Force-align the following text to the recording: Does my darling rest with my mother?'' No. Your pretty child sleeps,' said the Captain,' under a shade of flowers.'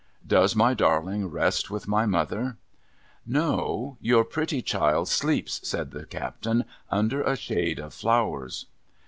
Does 0.25 0.55
my 0.55 0.73
darling 0.73 1.27
rest 1.29 1.69
with 1.69 1.87
my 1.87 2.07
mother?'' 2.07 2.57
No. 3.39 3.97
Your 4.01 4.23
pretty 4.25 4.63
child 4.63 5.07
sleeps,' 5.07 5.61
said 5.69 5.91
the 5.91 6.07
Captain,' 6.07 6.65
under 6.89 7.21
a 7.21 7.35
shade 7.35 7.77
of 7.77 7.93
flowers.' 7.93 8.65